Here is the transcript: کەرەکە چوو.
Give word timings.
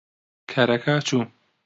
کەرەکە 0.51 0.95
چوو. 1.07 1.21